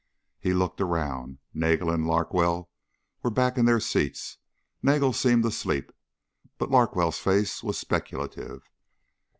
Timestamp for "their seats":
3.65-4.39